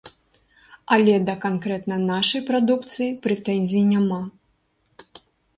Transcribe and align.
Але 0.95 1.13
да 1.27 1.35
канкрэтна 1.43 1.95
нашай 2.05 2.41
прадукцыі 2.49 3.13
прэтэнзій 3.27 3.87
няма. 3.93 4.21